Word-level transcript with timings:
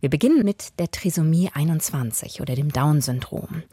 Wir 0.00 0.08
beginnen 0.08 0.44
mit 0.46 0.78
der 0.78 0.90
Trisomie 0.90 1.50
21 1.52 2.40
oder 2.40 2.54
dem 2.54 2.72
Down-Syndrom. 2.72 3.64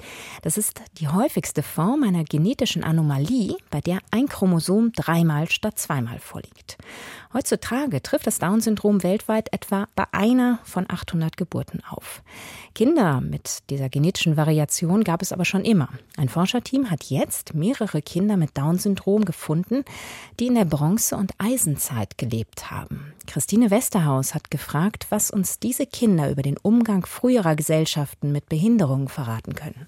Das 0.42 0.58
ist 0.58 0.82
die 1.00 1.08
häufigste 1.08 1.64
Form 1.64 2.04
einer 2.04 2.26
genetischen 2.26 2.84
Anomalie, 2.84 3.56
bei 3.70 3.80
der 3.80 4.00
ein 4.12 4.28
Chromosom 4.28 4.92
dreimal 4.92 5.50
statt 5.50 5.80
zweimal 5.80 6.20
vorliegt. 6.20 6.78
Heutzutage 7.34 8.02
trifft 8.02 8.28
das 8.28 8.40
Down-Syndrom 8.40 9.04
weltweit 9.04 9.54
etwa 9.54 9.88
bei 9.96 10.04
einer 10.12 10.60
von 10.64 10.86
800 10.90 11.38
Geburten 11.38 11.82
auf. 11.90 12.22
Kinder 12.76 13.22
mit 13.22 13.60
dieser 13.70 13.88
genetischen 13.88 14.36
Variation 14.36 15.06
gab 15.06 15.22
es 15.22 15.32
aber 15.32 15.46
schon 15.46 15.64
immer. 15.64 15.90
Ein 16.18 16.30
Forscherteam 16.30 16.90
hat 16.92 17.06
jetzt 17.06 17.54
mehrere 17.54 18.02
Kinder 18.02 18.36
mit 18.36 18.58
Down-Syndrom 18.58 19.24
gefunden, 19.24 19.86
die 20.42 20.48
in 20.48 20.56
der 20.56 20.66
Bronze- 20.66 21.16
und 21.16 21.32
Eisenzeit 21.38 22.18
gelebt 22.18 22.70
haben. 22.70 23.14
Christine 23.28 23.72
Westerhaus 23.72 24.34
hat 24.34 24.50
gefragt, 24.50 25.08
was 25.10 25.32
uns 25.32 25.60
diese 25.60 25.86
Kinder 25.86 26.17
über 26.26 26.42
den 26.42 26.58
Umgang 26.58 27.06
früherer 27.06 27.56
Gesellschaften 27.56 28.32
mit 28.32 28.50
Behinderungen 28.50 29.08
verraten 29.08 29.54
können. 29.54 29.88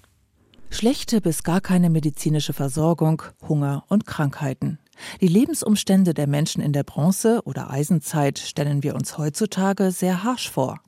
Schlechte 0.70 1.20
bis 1.20 1.42
gar 1.42 1.60
keine 1.60 1.90
medizinische 1.90 2.52
Versorgung, 2.52 3.22
Hunger 3.48 3.84
und 3.88 4.06
Krankheiten. 4.06 4.78
Die 5.20 5.28
Lebensumstände 5.28 6.14
der 6.14 6.26
Menschen 6.26 6.62
in 6.62 6.72
der 6.72 6.84
Bronze- 6.84 7.42
oder 7.44 7.70
Eisenzeit 7.70 8.38
stellen 8.38 8.82
wir 8.82 8.94
uns 8.94 9.18
heutzutage 9.18 9.90
sehr 9.90 10.22
harsch 10.22 10.48
vor. 10.48 10.80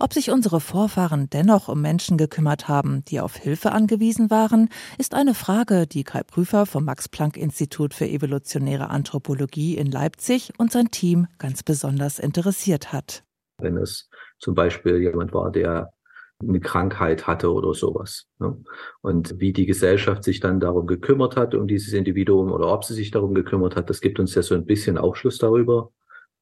Ob 0.00 0.12
sich 0.12 0.30
unsere 0.30 0.60
Vorfahren 0.60 1.30
dennoch 1.30 1.68
um 1.68 1.80
Menschen 1.80 2.18
gekümmert 2.18 2.68
haben, 2.68 3.04
die 3.06 3.20
auf 3.20 3.36
Hilfe 3.36 3.72
angewiesen 3.72 4.30
waren, 4.30 4.68
ist 4.98 5.14
eine 5.14 5.34
Frage, 5.34 5.86
die 5.86 6.04
Kai 6.04 6.22
Prüfer 6.22 6.66
vom 6.66 6.84
Max-Planck-Institut 6.84 7.94
für 7.94 8.06
evolutionäre 8.06 8.90
Anthropologie 8.90 9.76
in 9.76 9.90
Leipzig 9.90 10.52
und 10.58 10.72
sein 10.72 10.90
Team 10.90 11.26
ganz 11.38 11.62
besonders 11.62 12.18
interessiert 12.18 12.92
hat. 12.92 13.24
Wenn 13.62 13.76
es 13.76 14.08
zum 14.38 14.54
Beispiel 14.54 14.98
jemand 14.98 15.32
war, 15.32 15.50
der 15.50 15.92
eine 16.40 16.60
Krankheit 16.60 17.26
hatte 17.26 17.52
oder 17.52 17.74
sowas. 17.74 18.26
Ne? 18.38 18.56
Und 19.00 19.38
wie 19.38 19.52
die 19.52 19.66
Gesellschaft 19.66 20.24
sich 20.24 20.40
dann 20.40 20.60
darum 20.60 20.86
gekümmert 20.86 21.36
hat, 21.36 21.54
um 21.54 21.66
dieses 21.66 21.92
Individuum 21.92 22.50
oder 22.50 22.72
ob 22.72 22.84
sie 22.84 22.94
sich 22.94 23.10
darum 23.10 23.34
gekümmert 23.34 23.76
hat, 23.76 23.88
das 23.90 24.00
gibt 24.00 24.18
uns 24.18 24.34
ja 24.34 24.42
so 24.42 24.54
ein 24.54 24.66
bisschen 24.66 24.98
Aufschluss 24.98 25.38
darüber, 25.38 25.92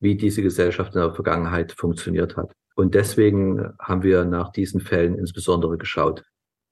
wie 0.01 0.17
diese 0.17 0.43
Gesellschaft 0.43 0.95
in 0.95 1.01
der 1.01 1.15
Vergangenheit 1.15 1.73
funktioniert 1.73 2.37
hat. 2.37 2.53
Und 2.75 2.95
deswegen 2.95 3.75
haben 3.79 4.03
wir 4.03 4.25
nach 4.25 4.53
diesen 4.53 4.81
Fällen 4.81 5.19
insbesondere 5.19 5.77
geschaut. 5.77 6.25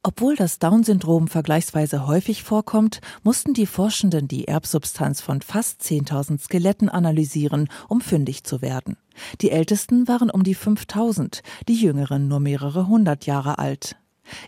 Obwohl 0.04 0.36
das 0.36 0.60
Down-Syndrom 0.60 1.26
vergleichsweise 1.26 2.06
häufig 2.06 2.44
vorkommt, 2.44 3.00
mussten 3.24 3.52
die 3.52 3.66
Forschenden 3.66 4.28
die 4.28 4.46
Erbsubstanz 4.46 5.20
von 5.20 5.42
fast 5.42 5.82
10.000 5.82 6.40
Skeletten 6.40 6.88
analysieren, 6.88 7.68
um 7.88 8.00
fündig 8.00 8.44
zu 8.44 8.62
werden. 8.62 8.96
Die 9.40 9.50
ältesten 9.50 10.06
waren 10.06 10.30
um 10.30 10.44
die 10.44 10.54
5000, 10.54 11.42
die 11.66 11.74
jüngeren 11.74 12.28
nur 12.28 12.38
mehrere 12.38 12.86
hundert 12.86 13.26
Jahre 13.26 13.58
alt. 13.58 13.96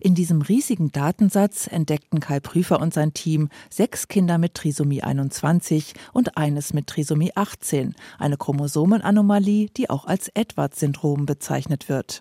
In 0.00 0.14
diesem 0.14 0.42
riesigen 0.42 0.92
Datensatz 0.92 1.66
entdeckten 1.66 2.20
Kai 2.20 2.38
Prüfer 2.38 2.80
und 2.80 2.94
sein 2.94 3.12
Team 3.12 3.48
sechs 3.70 4.08
Kinder 4.08 4.38
mit 4.38 4.54
Trisomie 4.54 5.02
21 5.02 5.94
und 6.12 6.36
eines 6.36 6.72
mit 6.74 6.86
Trisomie 6.86 7.32
18, 7.34 7.94
eine 8.18 8.36
Chromosomenanomalie, 8.36 9.68
die 9.76 9.90
auch 9.90 10.04
als 10.04 10.28
Edwards-Syndrom 10.28 11.26
bezeichnet 11.26 11.88
wird. 11.88 12.20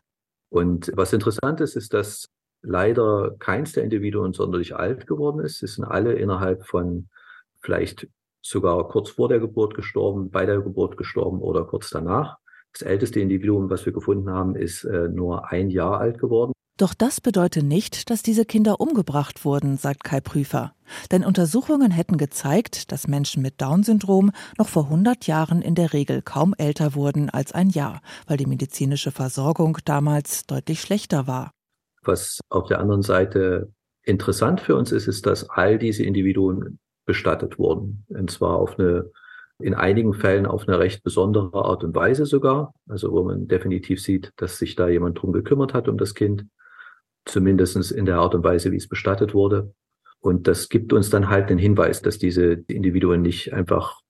Und 0.50 0.92
was 0.96 1.14
interessant 1.14 1.62
ist, 1.62 1.76
ist, 1.76 1.94
dass 1.94 2.30
leider 2.62 3.36
keins 3.40 3.74
der 3.74 3.84
Individuen 3.84 4.34
sonderlich 4.34 4.76
alt 4.76 5.08
geworden 5.08 5.40
ist. 5.40 5.60
Sie 5.60 5.68
sind 5.68 5.86
alle 5.86 6.14
innerhalb 6.14 6.66
von 6.66 7.10
vielleicht 7.62 8.08
sogar 8.42 8.88
kurz 8.88 9.10
vor 9.10 9.30
der 9.30 9.40
Geburt 9.40 9.76
gestorben, 9.76 10.30
bei 10.32 10.46
der 10.46 10.62
Geburt 10.62 10.98
gestorben 10.98 11.40
oder 11.42 11.66
kurz 11.66 11.90
danach. 11.90 12.38
Das 12.74 12.84
älteste 12.84 13.20
Individuum, 13.20 13.70
was 13.70 13.86
wir 13.86 13.94
gefunden 13.94 14.30
haben, 14.30 14.56
ist 14.56 14.84
äh, 14.84 15.08
nur 15.10 15.52
ein 15.52 15.70
Jahr 15.70 16.00
alt 16.00 16.20
geworden. 16.20 16.54
Doch 16.78 16.94
das 16.94 17.20
bedeutet 17.20 17.66
nicht, 17.66 18.10
dass 18.10 18.24
diese 18.24 18.46
Kinder 18.46 18.80
umgebracht 18.80 19.44
wurden, 19.44 19.76
sagt 19.76 20.06
Kai 20.06 20.22
Prüfer. 20.22 20.74
Denn 21.12 21.26
Untersuchungen 21.26 21.92
hätten 21.92 22.18
gezeigt, 22.18 22.94
dass 22.94 23.06
Menschen 23.06 23.42
mit 23.42 23.60
Down-Syndrom 23.60 24.32
noch 24.58 24.70
vor 24.70 24.86
100 24.86 25.28
Jahren 25.28 25.62
in 25.62 25.76
der 25.76 25.92
Regel 25.92 26.22
kaum 26.22 26.56
älter 26.58 26.96
wurden 26.96 27.30
als 27.30 27.52
ein 27.52 27.70
Jahr, 27.70 28.02
weil 28.28 28.38
die 28.38 28.46
medizinische 28.46 29.12
Versorgung 29.12 29.80
damals 29.84 30.46
deutlich 30.46 30.80
schlechter 30.80 31.28
war. 31.28 31.52
Was 32.04 32.40
auf 32.50 32.68
der 32.68 32.80
anderen 32.80 33.02
Seite 33.02 33.72
interessant 34.04 34.62
für 34.62 34.76
uns 34.76 34.92
ist, 34.92 35.08
ist, 35.08 35.26
dass 35.26 35.50
all 35.50 35.78
diese 35.78 36.04
Individuen 36.04 36.80
bestattet 37.06 37.58
wurden. 37.58 38.06
Und 38.10 38.32
zwar 38.32 38.56
auf 38.56 38.80
eine, 38.80 39.12
in 39.60 39.74
einigen 39.74 40.14
Fällen 40.14 40.46
auf 40.46 40.68
eine 40.68 40.80
recht 40.80 41.04
besondere 41.04 41.66
Art 41.66 41.84
und 41.84 41.96
Weise 41.96 42.26
sogar. 42.26 42.74
Also 42.88 43.12
wo 43.12 43.24
man 43.24 43.48
definitiv 43.48 44.02
sieht, 44.02 44.32
dass 44.38 44.58
sich 44.58 44.76
da 44.76 44.88
jemand 44.88 45.22
drum 45.22 45.32
gekümmert 45.32 45.74
hat 45.74 45.88
um 45.88 45.98
das 45.98 46.14
Kind. 46.14 46.46
Zumindest 47.26 47.92
in 47.92 48.06
der 48.06 48.18
Art 48.18 48.36
und 48.36 48.44
Weise, 48.44 48.72
wie 48.72 48.78
es 48.78 48.88
bestattet 48.88 49.34
wurde. 49.34 49.74
Und 50.22 50.48
das 50.48 50.70
gibt 50.70 50.94
uns 50.94 51.10
dann 51.10 51.30
halt 51.30 51.50
den 51.50 51.58
Hinweis, 51.58 52.02
dass 52.02 52.18
diese 52.18 52.64
Individuen 52.68 53.22
nicht 53.22 53.54
einfach 53.54 54.02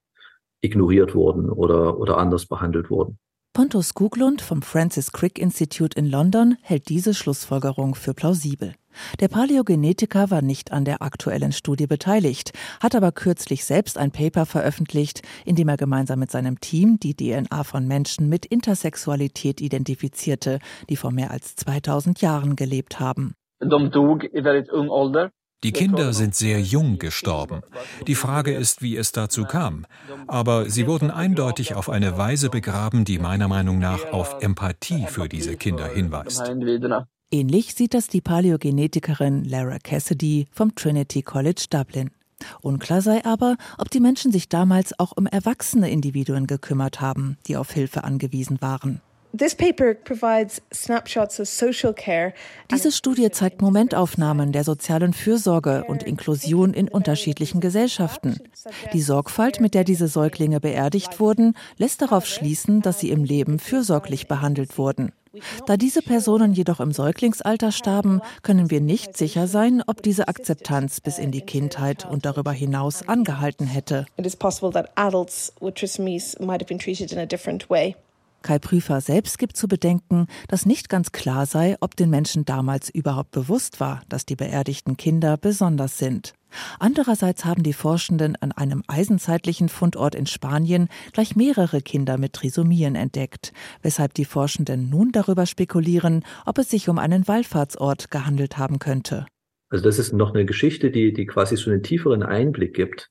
ignoriert 0.62 1.16
wurden 1.16 1.50
oder, 1.50 1.98
oder 2.00 2.18
anders 2.18 2.46
behandelt 2.46 2.90
wurden. 2.90 3.20
Pontus 3.54 3.96
Guglund 3.96 4.42
vom 4.42 4.62
Francis 4.62 5.12
Crick 5.12 5.40
Institute 5.40 5.98
in 5.98 6.06
London 6.06 6.56
hält 6.62 6.88
diese 6.88 7.16
Schlussfolgerung 7.16 7.96
für 7.96 8.14
plausibel. 8.14 8.74
Der 9.20 9.28
Paläogenetiker 9.28 10.30
war 10.30 10.44
nicht 10.44 10.72
an 10.72 10.86
der 10.86 11.02
aktuellen 11.02 11.52
Studie 11.52 11.88
beteiligt, 11.88 12.52
hat 12.80 12.94
aber 12.94 13.12
kürzlich 13.12 13.66
selbst 13.66 13.98
ein 13.98 14.12
Paper 14.12 14.46
veröffentlicht, 14.46 15.24
in 15.46 15.56
dem 15.56 15.68
er 15.68 15.78
gemeinsam 15.78 16.20
mit 16.20 16.30
seinem 16.30 16.60
Team 16.60 17.00
die 17.00 17.16
DNA 17.16 17.64
von 17.64 17.88
Menschen 17.88 18.30
mit 18.30 18.46
Intersexualität 18.46 19.62
identifizierte, 19.62 20.60
die 20.90 20.96
vor 20.96 21.12
mehr 21.12 21.32
als 21.32 21.56
2000 21.56 22.22
Jahren 22.22 22.56
gelebt 22.56 23.00
haben. 23.00 23.34
Die 25.64 25.74
Kinder 25.74 26.14
sind 26.14 26.36
sehr 26.36 26.62
jung 26.62 27.00
gestorben. 27.00 27.62
Die 28.08 28.16
Frage 28.16 28.54
ist, 28.54 28.82
wie 28.82 28.96
es 28.96 29.12
dazu 29.12 29.44
kam. 29.44 29.86
Aber 30.28 30.70
sie 30.70 30.88
wurden 30.88 31.12
eindeutig 31.12 31.76
auf 31.76 31.90
eine 31.90 32.18
Weise 32.18 32.50
begraben, 32.50 33.04
die 33.04 33.20
meiner 33.20 33.50
Meinung 33.50 33.78
nach 33.78 34.14
auf 34.14 34.38
Empathie 34.42 35.06
für 35.08 35.28
diese 35.28 35.58
Kinder 35.58 35.88
hinweist. 35.88 36.50
Ähnlich 37.32 37.76
sieht 37.76 37.94
das 37.94 38.08
die 38.08 38.22
Paläogenetikerin 38.22 39.44
Lara 39.44 39.80
Cassidy 39.80 40.48
vom 40.52 40.74
Trinity 40.76 41.22
College 41.24 41.66
Dublin. 41.70 42.10
Unklar 42.62 43.02
sei 43.02 43.24
aber, 43.26 43.58
ob 43.78 43.90
die 43.92 44.00
Menschen 44.00 44.32
sich 44.32 44.48
damals 44.48 44.98
auch 44.98 45.12
um 45.16 45.26
erwachsene 45.28 45.92
Individuen 45.92 46.48
gekümmert 46.48 47.02
haben, 47.02 47.38
die 47.48 47.58
auf 47.58 47.72
Hilfe 47.72 48.06
angewiesen 48.06 48.62
waren. 48.62 49.02
Diese 52.72 52.92
Studie 52.92 53.30
zeigt 53.32 53.62
Momentaufnahmen 53.62 54.52
der 54.52 54.64
sozialen 54.64 55.14
Fürsorge 55.14 55.84
und 55.88 56.02
Inklusion 56.02 56.74
in 56.74 56.88
unterschiedlichen 56.88 57.62
Gesellschaften. 57.62 58.38
Die 58.94 59.02
Sorgfalt, 59.02 59.62
mit 59.62 59.76
der 59.76 59.84
diese 59.84 60.08
Säuglinge 60.08 60.60
beerdigt 60.60 61.20
wurden, 61.20 61.54
lässt 61.78 62.02
darauf 62.02 62.26
schließen, 62.26 62.82
dass 62.82 63.00
sie 63.00 63.12
im 63.12 63.24
Leben 63.24 63.60
fürsorglich 63.60 64.28
behandelt 64.28 64.80
wurden. 64.80 65.12
Da 65.68 65.78
diese 65.78 66.02
Personen 66.02 66.54
jedoch 66.54 66.80
im 66.80 66.92
Säuglingsalter 66.92 67.72
starben, 67.72 68.22
können 68.42 68.72
wir 68.72 68.82
nicht 68.82 69.16
sicher 69.16 69.48
sein, 69.48 69.84
ob 69.86 70.02
diese 70.02 70.28
Akzeptanz 70.28 71.02
bis 71.02 71.20
in 71.20 71.32
die 71.32 71.42
Kindheit 71.42 72.10
und 72.10 72.26
darüber 72.26 72.52
hinaus 72.52 73.08
angehalten 73.08 73.68
hätte. 73.68 74.08
It 74.18 74.26
is 74.26 74.36
possible 74.36 74.72
that 74.72 74.90
adults 74.96 75.54
with 75.62 75.76
trisomies 75.76 76.36
might 76.40 76.62
have 76.62 76.66
been 76.66 76.80
treated 76.80 77.12
in 77.12 77.20
a 77.20 77.28
different 77.28 77.70
way. 77.70 77.96
Kai 78.42 78.60
Prüfer 78.60 79.02
selbst 79.02 79.38
gibt 79.38 79.58
zu 79.58 79.68
bedenken, 79.68 80.28
dass 80.48 80.66
nicht 80.66 80.90
ganz 80.90 81.12
klar 81.12 81.46
sei, 81.46 81.76
ob 81.82 81.96
den 81.96 82.10
Menschen 82.10 82.46
damals 82.46 82.90
überhaupt 82.90 83.32
bewusst 83.32 83.80
war, 83.80 84.02
dass 84.10 84.26
die 84.26 84.36
beerdigten 84.36 84.98
Kinder 84.98 85.38
besonders 85.38 85.98
sind. 85.98 86.34
Andererseits 86.80 87.46
haben 87.46 87.64
die 87.64 87.74
Forschenden 87.74 88.36
an 88.38 88.52
einem 88.52 88.84
eisenzeitlichen 88.88 89.70
Fundort 89.70 90.16
in 90.16 90.26
Spanien 90.26 90.88
gleich 91.14 91.36
mehrere 91.36 91.82
Kinder 91.82 92.18
mit 92.18 92.34
Trisomien 92.34 92.96
entdeckt, 92.96 93.54
weshalb 93.82 94.14
die 94.16 94.26
Forschenden 94.26 94.90
nun 94.90 95.12
darüber 95.12 95.46
spekulieren, 95.46 96.24
ob 96.46 96.58
es 96.58 96.70
sich 96.70 96.90
um 96.90 96.98
einen 96.98 97.28
Wallfahrtsort 97.28 98.10
gehandelt 98.10 98.58
haben 98.58 98.80
könnte. 98.80 99.26
Also 99.70 99.84
das 99.84 100.00
ist 100.00 100.14
noch 100.14 100.34
eine 100.34 100.46
Geschichte, 100.46 100.90
die, 100.90 101.14
die 101.14 101.28
quasi 101.28 101.56
so 101.56 101.70
einen 101.70 101.84
tieferen 101.84 102.24
Einblick 102.24 102.74
gibt 102.74 103.10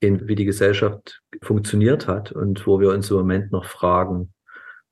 in 0.00 0.28
wie 0.28 0.34
die 0.34 0.44
Gesellschaft 0.44 1.22
funktioniert 1.42 2.08
hat 2.08 2.32
und 2.32 2.66
wo 2.66 2.80
wir 2.80 2.90
uns 2.90 3.10
im 3.10 3.16
Moment 3.16 3.52
noch 3.52 3.64
fragen, 3.64 4.33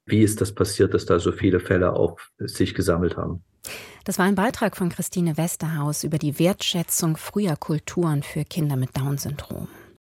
wie 0.06 0.22
ist 0.22 0.40
das 0.40 0.54
passiert, 0.54 0.94
dass 0.94 1.06
da 1.06 1.18
so 1.18 1.32
viele 1.32 1.60
Fälle 1.60 1.92
auf 1.92 2.30
sich 2.38 2.74
gesammelt 2.74 3.16
haben. 3.16 3.42
Das 4.04 4.18
war 4.18 4.26
ein 4.26 4.34
Beitrag 4.34 4.76
von 4.76 4.88
Christine 4.88 5.36
Westerhaus 5.36 6.02
über 6.02 6.18
die 6.18 6.38
Wertschätzung 6.38 7.16
früher 7.16 7.56
Kulturen 7.56 8.22
für 8.22 8.44
Kinder 8.44 8.76
mit 8.76 8.96
Down-Syndrom. 8.96 9.68